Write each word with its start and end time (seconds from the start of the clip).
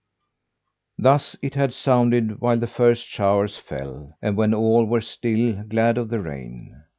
Thus 0.97 1.35
it 1.43 1.53
had 1.53 1.75
sounded 1.75 2.41
while 2.41 2.57
the 2.57 2.65
first 2.65 3.05
showers 3.05 3.59
fell, 3.59 4.15
and 4.19 4.35
when 4.35 4.51
all 4.51 4.83
were 4.85 4.99
still 4.99 5.61
glad 5.61 5.99
of 5.99 6.09
the 6.09 6.19
rain. 6.21 6.81